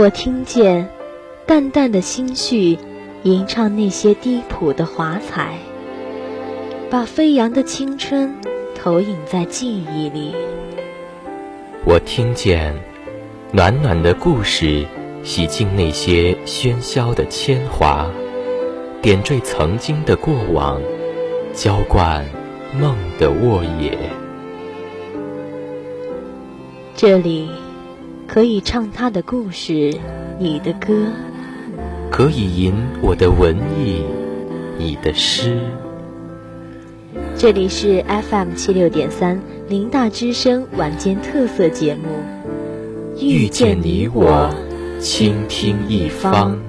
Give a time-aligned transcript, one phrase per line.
[0.00, 0.88] 我听见
[1.44, 2.78] 淡淡的心绪
[3.24, 5.58] 吟唱那些低谱的华彩，
[6.88, 8.32] 把飞扬的青春
[8.76, 10.36] 投影在记忆里。
[11.84, 12.72] 我听见
[13.50, 14.86] 暖暖的故事
[15.24, 18.08] 洗净那些喧嚣的铅华，
[19.02, 20.80] 点缀曾经的过往，
[21.52, 22.24] 浇灌
[22.72, 23.98] 梦的沃野。
[26.94, 27.50] 这里
[28.28, 29.98] 可以唱他的故事，
[30.38, 30.94] 你的歌；
[32.10, 34.02] 可以吟我的文艺，
[34.78, 35.58] 你的诗。
[37.34, 42.02] 这里是 FM 七六点三林大之声晚间特色节目，
[43.18, 44.54] 遇见你我，
[45.00, 46.67] 倾听一方。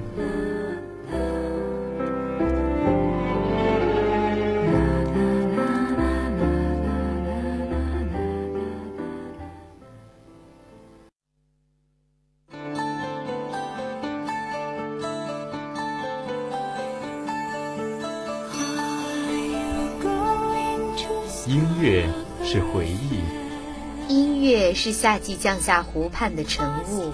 [24.90, 27.12] 是夏季降下湖畔的晨雾，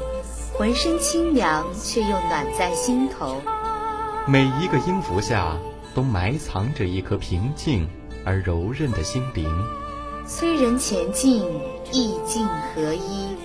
[0.54, 3.42] 浑身清凉却又暖在心头。
[4.26, 5.58] 每一个音符下
[5.94, 7.86] 都埋藏着一颗平静
[8.24, 9.46] 而柔韧的心灵。
[10.26, 11.44] 催人前进，
[11.92, 13.36] 意境合一。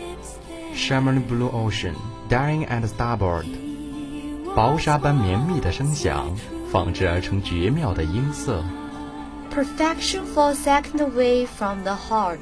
[0.73, 1.95] Shimmering blue ocean,
[2.29, 3.47] daring and starboard。
[4.55, 6.33] 薄纱般绵密的声响，
[6.71, 8.63] 仿制而成绝妙的音色。
[9.53, 12.39] Perfection for a second away from the heart，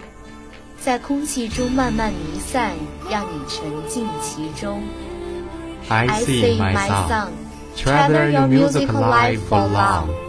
[0.81, 2.71] 在空气中慢慢弥散，
[3.09, 4.81] 让你沉浸其中。
[5.89, 7.31] I see my song,
[7.75, 10.28] travel your music life for long。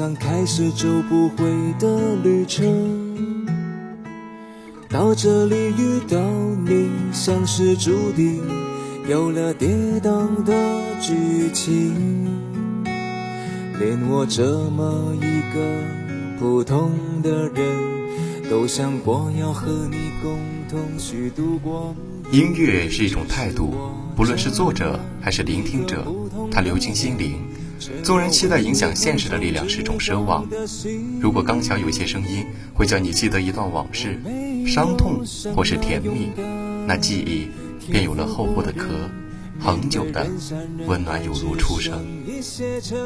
[0.00, 1.44] 踏上开始走不回
[1.78, 3.46] 的旅程。
[4.88, 6.18] 到这里遇到
[6.66, 8.40] 你，像是注定
[9.06, 9.68] 有了跌
[10.02, 10.54] 宕的
[11.02, 12.30] 剧情。
[13.78, 15.60] 连我这么一个
[16.38, 16.90] 普通
[17.22, 20.38] 的人，都想过要和你共
[20.70, 21.94] 同去度过。
[22.32, 23.74] 音乐是一种态度，
[24.16, 26.06] 不论是作者还是聆听者，
[26.50, 27.34] 它流进心灵。
[28.02, 30.46] 纵然期待影响现实的力量是种奢望，
[31.20, 34.18] 如果刚巧有一些声音会叫你记得一段往事，
[34.66, 35.24] 伤痛
[35.54, 36.30] 或是甜蜜，
[36.86, 37.48] 那记忆
[37.90, 38.88] 便有了厚厚的壳。
[39.62, 40.26] 恒久的
[40.86, 42.02] 温暖，犹如初生。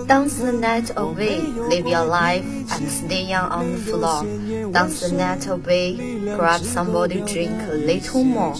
[0.06, 4.24] Dance the night away, live your life and stay young on the floor.
[4.70, 5.96] Dance the night away,
[6.36, 8.54] grab somebody drink a little more.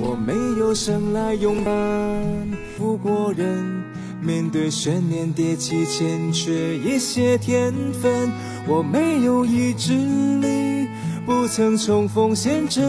[0.00, 1.72] 我没有生来勇敢
[2.76, 3.77] 富过人，
[4.28, 8.30] 面对悬念迭起欠缺一些天分。
[8.66, 10.86] 我没有意志力，
[11.24, 12.84] 不曾冲锋陷阵。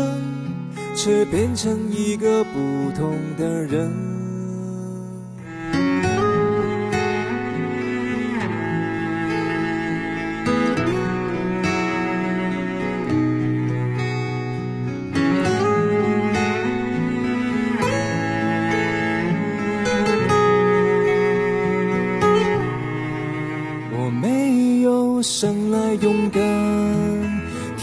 [0.95, 2.59] 却变成一个不
[2.94, 4.19] 同的人。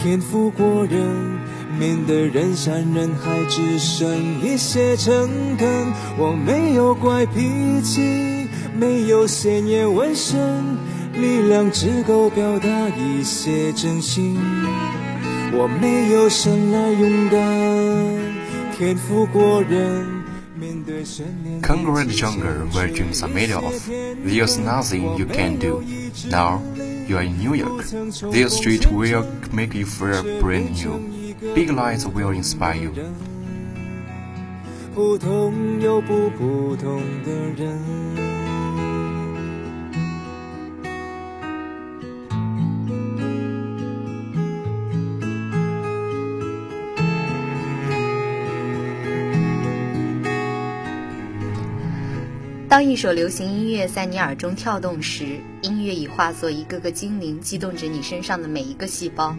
[0.07, 1.05] 天赋过人。
[1.77, 5.67] 面对人山人海，只剩一些诚恳。
[6.17, 10.63] 我没有怪脾气，没有鲜艳纹身，
[11.13, 14.39] 力量只够表达一些真心。
[15.51, 20.07] 我没有生来勇敢，天赋过人。
[21.61, 23.73] Concrete jungle where dreams are made of.
[24.25, 25.83] There's nothing you can do.
[26.31, 26.61] Now
[27.08, 27.84] you are in New York.
[28.32, 31.34] There's street will make you feel brand new.
[31.54, 32.92] Big lights will inspire you。
[34.94, 38.25] 普通又不普通的人。
[52.77, 59.35] 当一首流行音乐在你耳中跳动时，音乐已化作一个个精灵，激动着你身上的每一个细胞。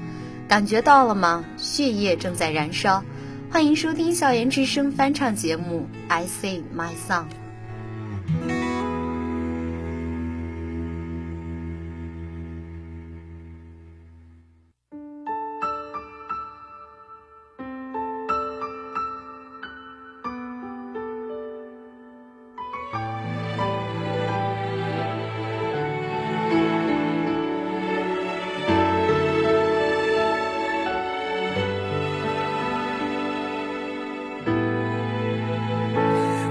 [0.49, 1.44] 感觉到了吗？
[1.56, 3.00] 血液正在燃烧，
[3.49, 7.26] 欢迎收听校园之声翻唱节目《I Say My Song》。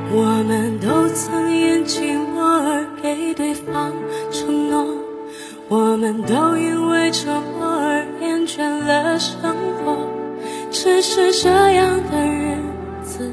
[0.09, 3.91] 我们都曾因寂寞而给对方
[4.31, 4.85] 承诺，
[5.67, 10.07] 我们都因为折磨而厌倦了生活。
[10.71, 12.55] 只是这样的日
[13.03, 13.31] 子，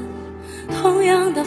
[0.81, 1.43] 同样的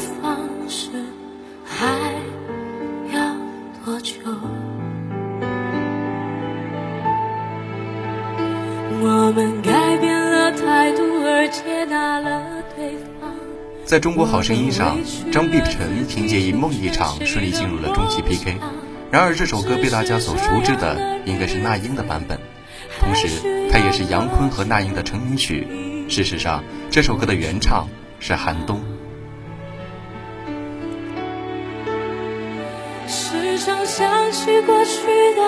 [13.89, 14.99] 在中国好声音上，
[15.33, 18.59] 张碧晨凭借一梦一场顺利进入了终极 PK。
[19.11, 22.39] 然而这首歌被大家所熟知的应该是那英的版本，
[23.01, 23.27] 同时
[23.73, 25.67] 它也是杨坤和那英的成名曲。
[26.07, 27.89] 事实上，这首歌的原唱
[28.21, 28.79] 是韩东。
[33.07, 35.01] 时常想起过去
[35.35, 35.43] 的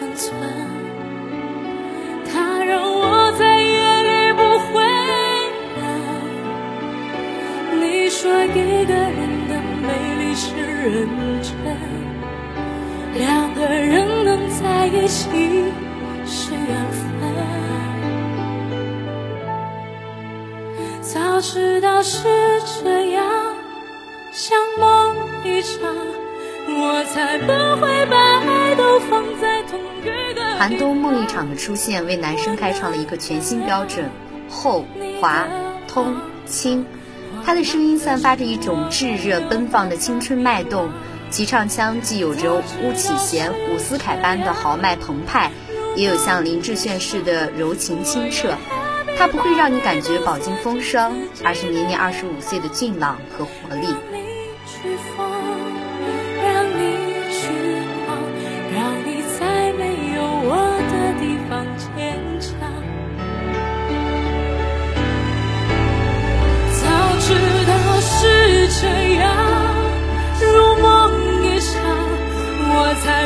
[0.00, 0.32] 温存，
[2.32, 3.21] 它让我
[8.22, 8.46] 说一
[8.86, 9.88] 个人的美
[10.20, 11.08] 丽是认
[11.42, 11.52] 真，
[13.14, 15.28] 两个人能在一起
[16.24, 17.02] 是缘分。
[21.00, 22.28] 早知道是
[22.84, 23.56] 这样，
[24.30, 25.92] 像梦一场，
[26.68, 27.48] 我才不
[27.80, 30.44] 会把爱都放在同一个。
[30.60, 34.08] 韩东《梦一场》的出现，为男生开创了一个全新标准：
[34.48, 34.84] 厚、
[35.20, 35.48] 滑、
[35.88, 36.14] 通、
[36.46, 36.86] 轻。
[37.44, 40.90] 他的声音散发着一种炙热奔放的青春脉动，
[41.30, 45.50] 其唱腔既有着巫启贤、伍思凯般的豪迈澎湃，
[45.96, 48.56] 也有像林志炫似的柔情清澈。
[49.18, 51.12] 他不会让你感觉饱经风霜，
[51.44, 53.88] 而是年年二十五岁的俊朗和活力。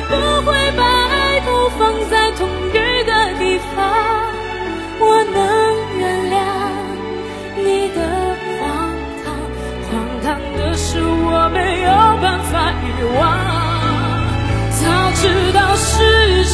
[0.08, 0.14] 不
[0.46, 2.72] 会把爱都放在同一
[3.04, 3.76] 个地方。
[4.98, 5.36] 我能
[5.98, 6.34] 原谅
[7.56, 7.98] 你的
[8.58, 8.64] 荒
[9.24, 9.26] 唐，
[9.90, 9.92] 荒
[10.22, 10.26] 唐
[10.56, 11.90] 的是我没有
[12.22, 12.84] 办法遗
[13.18, 13.20] 忘。
[14.78, 14.82] 早
[15.14, 15.22] 知
[15.52, 15.84] 道是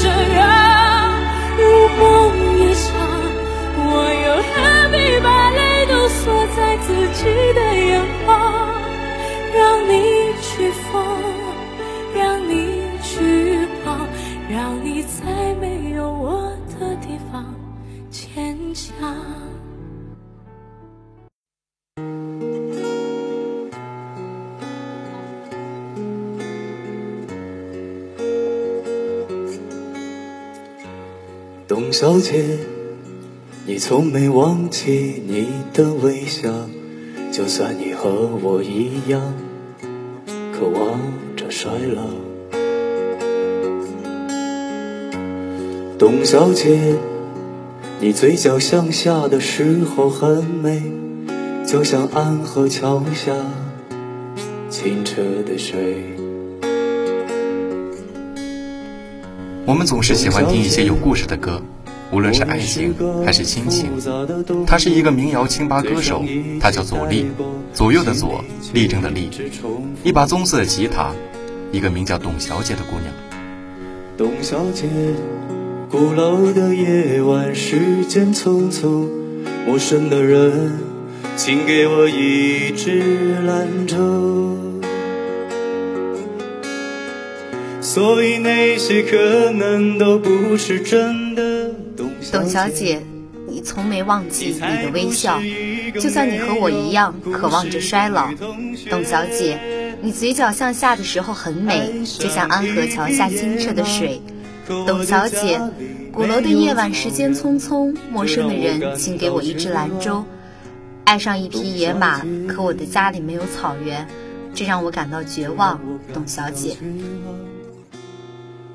[0.02, 0.08] 这
[0.38, 0.42] 样，
[1.58, 1.60] 如
[1.98, 2.21] 果
[31.68, 32.58] 董小姐，
[33.66, 36.50] 你从没忘记你的微笑，
[37.30, 39.34] 就算你和我一样，
[40.52, 41.00] 渴望
[41.36, 42.02] 着衰老。
[45.98, 46.96] 董小姐。
[48.00, 50.82] 你嘴角向下的时候很美，
[51.64, 53.32] 就像安河桥下
[54.68, 56.11] 清澈的水。
[59.72, 61.62] 我们总是喜欢听一些有故事的歌，
[62.10, 63.88] 无论是爱情还是亲情。
[64.66, 66.22] 他是一个民谣清吧歌手，
[66.60, 67.24] 他叫左立，
[67.72, 69.30] 左右的左，立正的立，
[70.04, 71.12] 一把棕色的吉他，
[71.70, 73.14] 一个名叫董小姐的姑娘。
[74.18, 74.84] 董小姐。
[75.88, 79.08] 鼓楼的夜晚，时间匆匆，
[79.66, 80.72] 陌生的人，
[81.36, 84.71] 请给我一支兰州。
[87.94, 91.70] 所以那些可能都不是真的。
[92.32, 93.02] 董小姐，
[93.46, 95.38] 你从没忘记你的微笑，
[96.00, 98.30] 就算你和我一样渴望着衰老。
[98.88, 99.60] 董小姐，
[100.00, 104.22] 你嘴角向下的时候很美，就像安河桥下清澈的水。
[104.66, 105.60] 董小姐，
[106.10, 110.24] 鼓楼的夜晚，时间匆匆，陌生的人，请给我一支兰州。
[111.04, 114.08] 爱上一匹野马，可我的家里没有草原，
[114.54, 115.78] 这让我感到绝望。
[116.14, 116.74] 董小姐，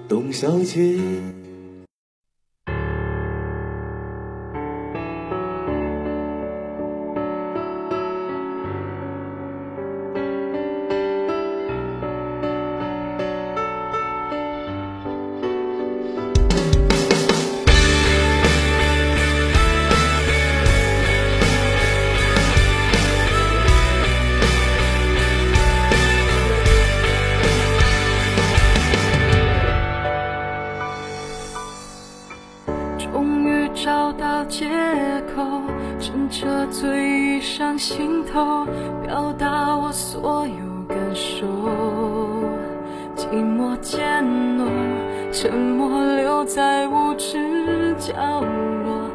[0.07, 0.97] 董小姐。
[36.29, 38.65] 这醉意上心头
[39.01, 41.47] 表达我所有感受，
[43.15, 44.23] 寂寞渐
[44.57, 44.67] 浓，
[45.31, 49.09] 沉默留在无知角落。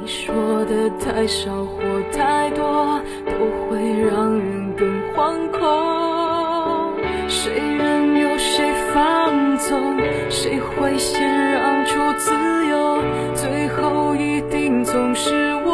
[0.00, 0.34] 你说
[0.66, 3.32] 的太少或太多，都
[3.68, 6.94] 会让人更惶恐。
[7.28, 9.96] 谁任由谁放纵，
[10.30, 12.32] 谁会先让出自
[12.66, 13.02] 由？
[13.34, 15.70] 最后一定总是我，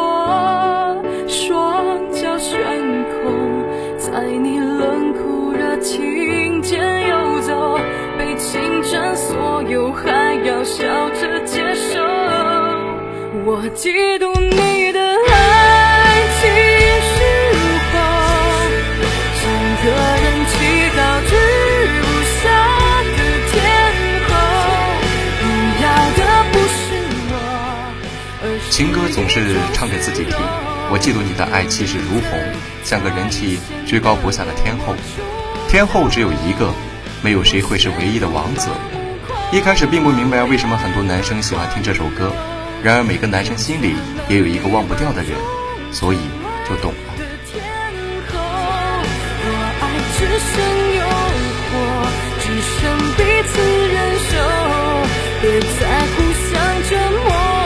[9.69, 12.01] 又，还要笑着接受。
[13.45, 16.49] 我嫉妒你的爱情
[17.05, 17.13] 失
[17.91, 17.93] 控，
[19.37, 19.41] 像
[19.83, 20.51] 个人气
[20.95, 20.99] 高
[21.29, 21.31] 居
[22.01, 22.41] 不下
[23.15, 23.17] 的
[23.51, 23.53] 天
[24.27, 24.29] 后。
[25.43, 25.45] 你
[25.83, 25.85] 要
[26.17, 26.19] 的
[26.51, 26.77] 不是
[27.29, 27.31] 我，
[28.41, 30.33] 而是情歌总是唱给自己听。
[30.91, 32.39] 我嫉妒你的爱气势如虹，
[32.83, 34.95] 像个人气居高不下的天后。
[35.67, 36.73] 天后只有一个，
[37.21, 38.67] 没有谁会是唯一的王子。
[39.51, 42.31] 一开始并不明白为什么很多男生喜欢听这首歌，
[42.83, 43.95] 然而每个男生心里
[44.27, 45.31] 也有一个忘不掉的人，
[45.91, 46.19] 所以
[46.69, 46.97] 就懂了。
[52.41, 53.97] 只剩彼此忍
[54.29, 54.33] 受，
[55.41, 55.65] 别再
[56.13, 56.51] 互相
[56.89, 56.91] 折
[57.25, 57.58] 磨。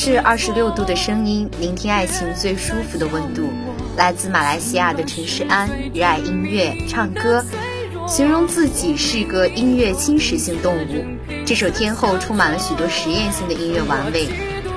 [0.00, 0.20] 是。
[0.20, 3.50] 二十六度的声音，聆听爱情最舒服的温度。
[3.96, 7.44] 来自马来西亚的陈世安，热爱音乐、唱歌，
[8.06, 11.04] 形容自己是个音乐侵蚀性动物。
[11.44, 14.28] 这首《天后》充满了许多实验性的音乐玩味。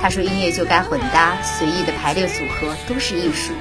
[0.02, 3.54] 他说：“音乐就该混搭，随意的排列组合都是艺术。”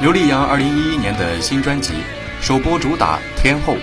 [0.00, 1.92] 刘力扬二零一一年的新专辑
[2.40, 3.74] 首播主打《天后》，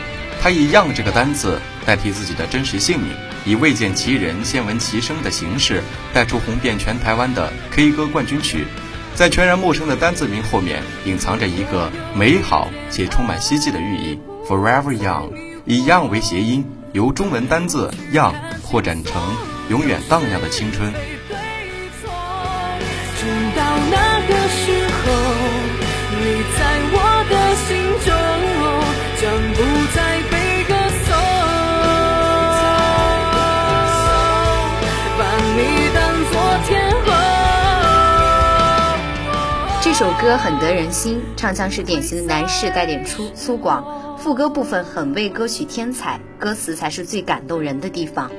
[0.42, 3.12] 他以“样”这个单字代替自己的真实姓名，
[3.46, 5.84] 以未见其人先闻其声的形式
[6.16, 8.66] 带出红遍全台湾的 K 歌冠军曲。
[9.14, 14.18] 在全然陌生的单字名后面，隐藏着一个美好且充满希冀的寓意。
[14.50, 15.32] Forever Young，
[15.66, 18.34] 以 “young” 为谐音，由中文单字 “young”
[18.64, 19.22] 扩展成
[19.70, 20.92] 永远荡漾的青春。
[27.68, 28.08] 心中
[29.20, 29.60] 将不
[29.94, 29.98] 再
[30.32, 31.12] 被歌颂，
[35.18, 35.22] 把
[35.54, 35.58] 你
[35.94, 35.98] 当
[36.32, 36.34] 作
[36.66, 36.72] 天
[37.06, 37.08] 后。
[39.82, 43.84] 这首歌很得人心，唱腔是典型的男士，带点粗粗犷，
[44.18, 48.32] 副歌部分很为歌曲添彩，歌词才是最感动人的地方。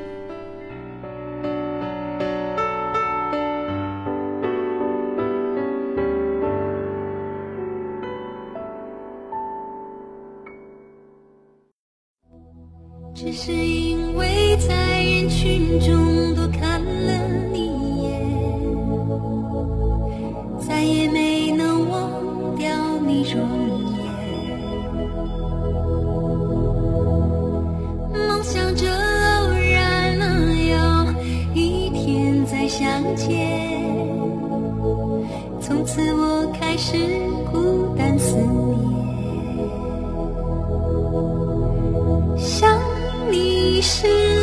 [44.01, 44.38] 你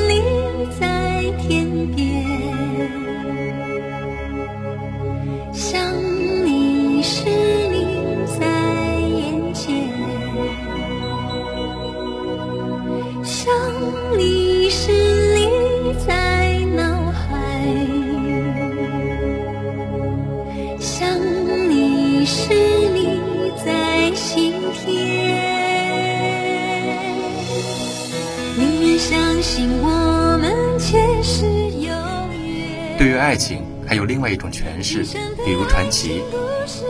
[33.15, 35.03] 于爱情，还有另外一种诠释，
[35.45, 36.21] 比如传奇。
[36.29, 36.83] 故事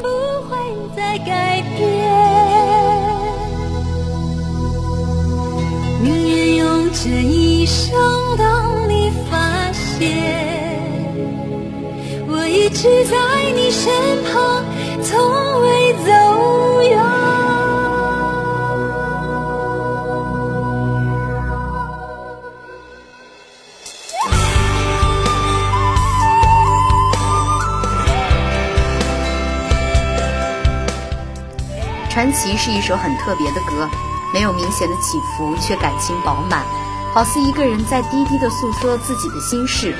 [0.00, 0.08] 不
[0.48, 0.56] 会
[0.96, 1.86] 再改变，
[6.02, 7.94] 宁愿用这一生
[8.38, 10.08] 等你发现。
[12.26, 13.16] 我一直在
[13.54, 13.92] 你身
[14.24, 14.64] 旁，
[15.02, 16.10] 从未走
[32.30, 33.90] 传奇是一首很特别的歌，
[34.32, 36.64] 没有明显的起伏，却感情饱满，
[37.12, 39.92] 好似一个人在低低的诉说自己的心事。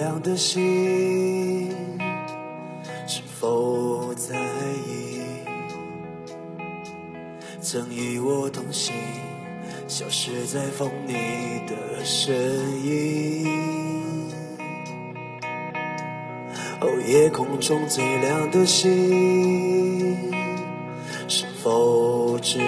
[0.00, 1.68] 亮的星，
[3.06, 4.34] 是否在
[4.86, 5.20] 意？
[7.60, 8.94] 曾与我同行，
[9.86, 11.12] 消失在风里
[11.66, 12.34] 的身
[12.82, 14.32] 影。
[16.80, 20.32] 哦，夜空中最亮的星，
[21.28, 22.58] 是否知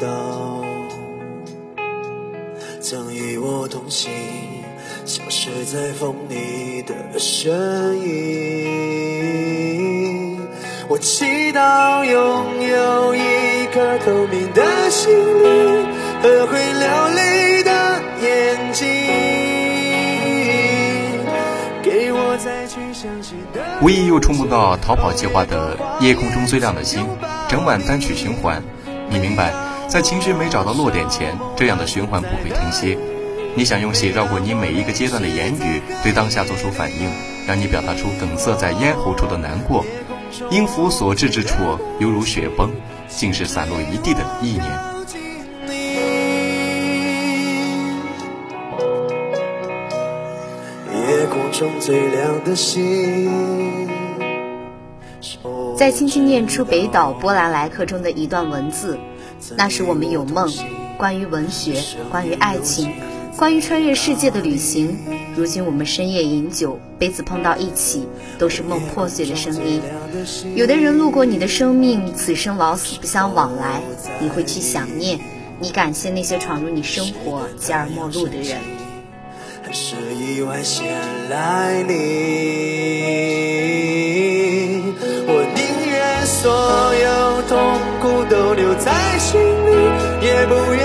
[0.00, 0.64] 道？
[2.80, 4.10] 曾与我同行，
[5.40, 8.76] 消失在风里的身影。
[10.86, 15.86] 我祈祷拥有一颗透明的心灵
[16.22, 18.86] 和会流泪的眼睛，
[21.82, 23.62] 给我再去相信的。
[23.80, 25.74] 无意又触摸到逃跑计划的
[26.04, 27.00] 《夜空中最亮的星》，
[27.48, 28.62] 整晚单曲循环。
[29.08, 29.54] 你明白，
[29.88, 32.98] 在情绪没找到落点前，这样的循环不会停歇。
[33.56, 37.10] 你想用写照过你每一个阶段的言语，对当下做出反应，
[37.46, 39.84] 让你表达出梗塞在咽喉处的难过。
[40.50, 41.56] 音符所至之处，
[41.98, 42.70] 犹如雪崩，
[43.08, 44.64] 竟是散落一地的意念。
[50.94, 53.88] 夜空中最亮的星。
[55.76, 58.98] 再轻轻念出北岛波兰来客中的一段文字，
[59.56, 60.48] 那时我们有梦，
[60.96, 61.74] 关于文学，
[62.10, 62.92] 关于爱情，
[63.40, 64.94] 关于穿越世界的旅行。
[65.34, 68.06] 如今我们深夜饮酒，杯子碰到一起，
[68.38, 69.80] 都是梦破碎的声音。
[70.54, 73.80] 有的人路过你的生命，此生老死不相往来，
[74.20, 75.18] 你会去想念，
[75.58, 78.58] 你感谢那些闯入你生活、接而陌路的人。
[79.62, 80.86] 还是意外先
[81.30, 81.96] 来临。
[85.26, 89.72] 我宁愿所有痛苦都留在心里，
[90.26, 90.79] 也不愿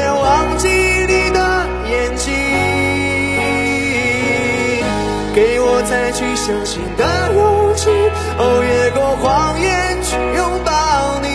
[6.46, 7.90] 相信的勇气，
[8.38, 11.28] 哦，越过谎言去拥抱你。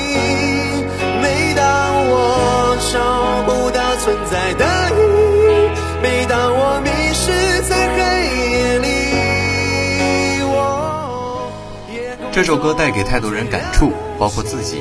[1.20, 1.66] 每当
[2.06, 5.02] 我找不到存在的意
[5.66, 5.68] 义，
[6.00, 8.78] 每当我迷失在黑
[12.30, 14.78] 这首歌带给太多人感触，包括自己，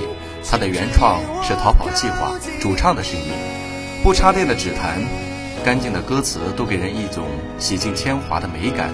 [0.48, 3.32] 它的原创是逃跑计划，主唱的是你
[4.04, 5.02] 不插电的指弹，
[5.66, 7.26] 干净的歌词都给人一种
[7.58, 8.94] 洗尽铅华的美感。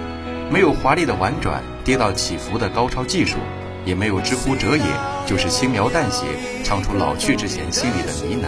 [0.50, 3.38] 没有华丽的婉转、跌宕起伏的高超技术，
[3.84, 4.84] 也没有知乎者也，
[5.26, 6.26] 就是轻描淡写
[6.64, 8.46] 唱出老去之前心里的呢喃。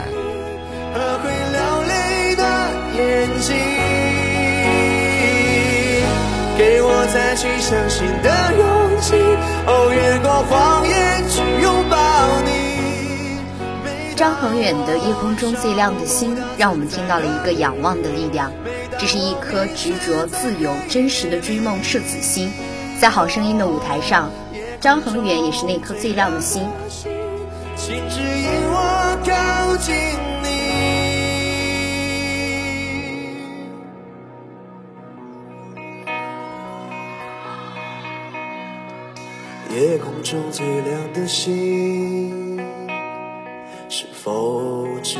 [0.94, 2.44] 会流泪的
[2.96, 3.56] 眼睛，
[6.58, 8.62] 给我再去相信的勇
[9.02, 9.16] 气。
[9.66, 11.96] 哦，越过谎言去拥抱
[12.46, 12.52] 你。
[14.16, 18.52] 张恒远的《夜空中最亮的星》，让我们听到了一个仰望的力量。
[19.00, 22.52] 这是一颗执着、自由、真实的追梦赤子心。
[23.00, 24.32] 在好声音的舞台上，
[24.80, 26.68] 张恒远也是那颗最亮的星。
[39.70, 42.58] 夜空中最亮的星，
[43.90, 45.20] 是否知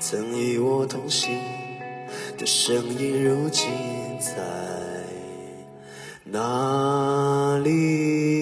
[0.00, 1.38] 曾与我同行
[2.38, 3.68] 的身影，如今
[4.18, 4.34] 在
[6.24, 8.41] 哪里？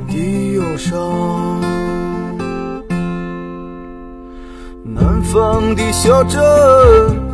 [0.11, 1.61] 的忧伤。
[4.83, 6.41] 南方的小镇，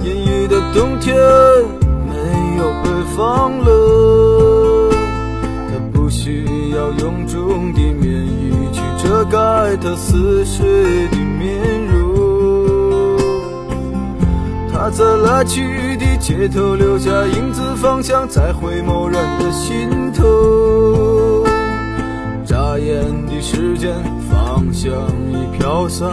[0.02, 1.16] 阴雨的冬天，
[2.08, 2.13] 没
[2.58, 4.92] 有北方冷。
[5.70, 11.96] 它不需要臃肿的棉衣去遮盖它似水的面容。
[14.72, 21.17] 它在来去的街头留下影子，方向在回眸人的心头。
[22.78, 23.92] 眨眼的时间，
[24.30, 24.94] 方向
[25.32, 26.08] 已飘散，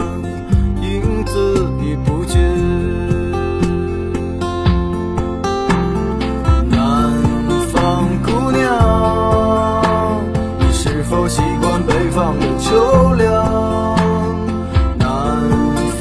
[0.81, 2.41] 影子已不见。
[6.67, 7.13] 南
[7.71, 10.25] 方姑娘，
[10.57, 13.95] 你是否习惯北方的秋凉？
[14.97, 15.47] 南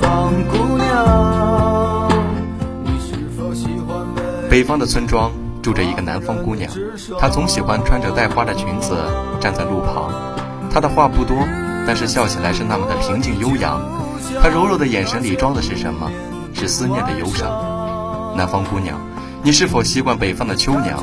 [0.01, 2.09] 方姑娘，
[2.85, 6.73] 你是否喜欢北北方的村庄住着一个南方姑娘，
[7.21, 8.97] 她总喜欢穿着带花的裙子
[9.39, 10.11] 站在路旁。
[10.75, 11.39] 他的话不多，
[11.87, 13.81] 但是笑起来是那么的平静悠扬。
[14.43, 16.11] 他柔柔的眼神里装的是什么？
[16.53, 18.35] 是思念的忧伤。
[18.37, 18.99] 南方姑娘，
[19.45, 21.01] 你是否习惯北方的秋凉？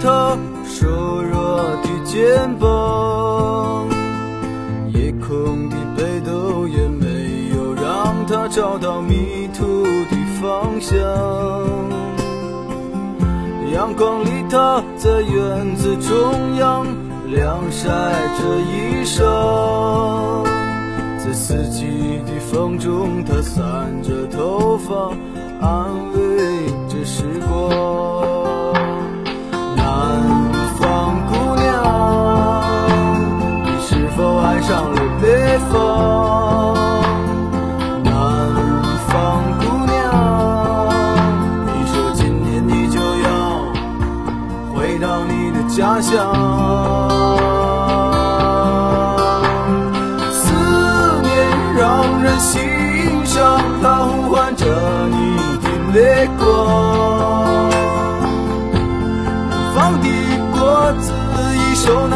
[0.00, 0.86] 他瘦
[1.22, 3.88] 弱的肩膀。
[4.92, 7.06] 夜空的北斗也没
[7.54, 10.96] 有让他找到迷途的方向。
[13.72, 16.86] 阳光里，他在院子中央
[17.30, 17.88] 晾晒
[18.38, 19.22] 着衣裳。
[21.18, 21.84] 在四季
[22.24, 25.12] 的风中，他散着头发，
[25.60, 28.35] 安慰着时光。
[34.16, 36.74] 否爱上了北方？
[38.02, 38.10] 南
[39.08, 39.94] 方姑娘，
[41.66, 43.28] 你说今年你就要
[44.74, 46.32] 回到你的家乡。
[50.32, 50.40] 思
[51.22, 51.28] 念
[51.76, 52.56] 让人心
[53.26, 54.64] 伤，它呼唤着
[55.10, 56.42] 你的泪光。
[59.50, 60.08] 南方的
[60.58, 60.58] 果
[61.00, 61.12] 子
[61.54, 62.08] 已熟，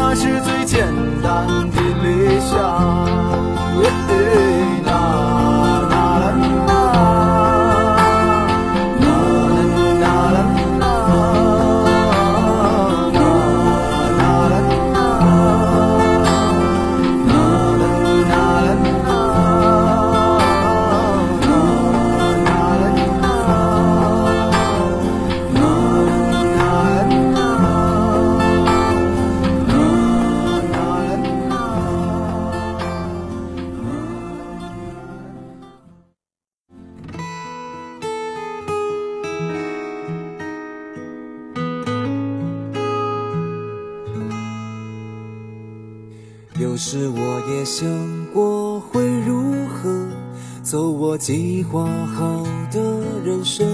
[50.71, 52.79] 走我计划好的
[53.25, 53.67] 人生，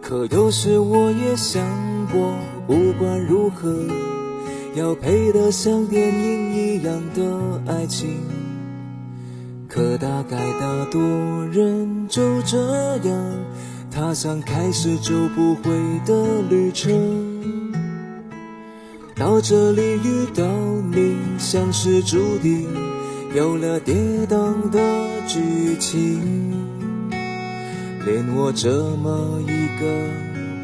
[0.00, 1.66] 可有时我也想
[2.12, 2.32] 过，
[2.64, 3.74] 不管如何，
[4.76, 8.20] 要配得像电影一样的爱情。
[9.66, 11.02] 可大概大多
[11.48, 13.32] 人就这样
[13.90, 15.72] 踏上开始就不回
[16.06, 17.72] 的旅程。
[19.16, 20.44] 到这里遇到
[20.94, 22.68] 你，像是注定，
[23.32, 23.94] 有了跌
[24.28, 24.80] 宕的
[25.28, 26.50] 剧情。
[28.04, 30.08] 连我这么一个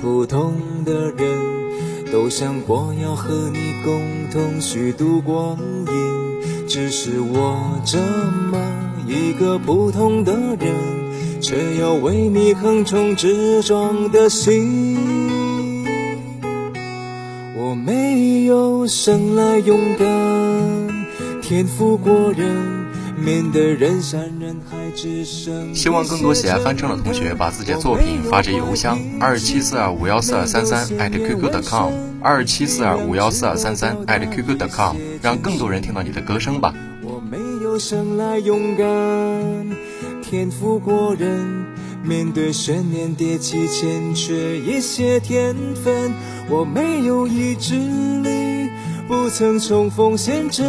[0.00, 0.52] 普通
[0.84, 4.00] 的人，都想过要和你共
[4.32, 6.66] 同虚度光阴。
[6.66, 8.58] 只是我这么
[9.06, 14.96] 一个普通的人，却有为你横冲直撞的心。
[17.56, 20.06] 我没有生来勇敢，
[21.48, 22.56] 天赋过人，
[23.16, 25.72] 面对人山人海只剩。
[25.72, 36.74] 希望更多喜爱翻唱的同学把自己的作品发至邮箱二七四二五幺四二三三 @QQ.com，二七四二五幺四二三三 @QQ.com，让更多人听到你的歌声吧。
[37.04, 38.84] 我没有生来勇敢，
[40.24, 41.64] 天赋过人，
[42.02, 46.12] 面对悬念迭起，欠缺一些天分。
[46.50, 48.68] 我没有意志力，
[49.06, 50.66] 不曾冲锋陷阵，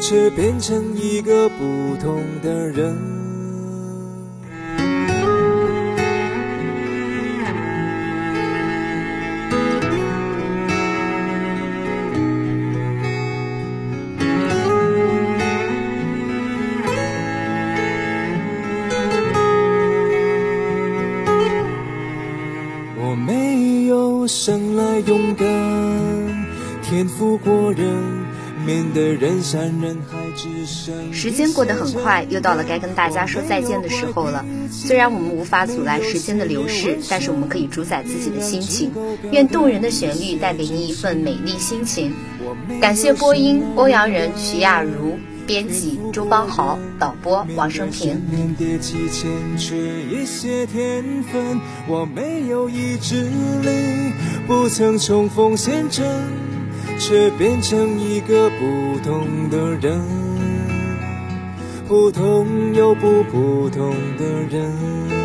[0.00, 3.09] 却变成一个不同的人。
[31.12, 34.44] 时间过得很快，又到了该跟大家说再见的时候了。
[34.70, 38.92] 虽然我们无法阻拦时间的流逝，但是我们可以主宰自己的心情。
[39.32, 42.12] 愿动人的旋律带给你一份美丽心情。
[42.80, 48.20] 感谢播音欧阳人、徐亚茹，编辑周邦豪，导播王生平。
[48.30, 53.24] 面迭起，欠缺一些天分，我没有意志
[53.62, 54.12] 力，
[54.46, 54.98] 不曾
[57.00, 59.98] 却变成一个不同的人，
[61.88, 65.19] 普通又不普通的人。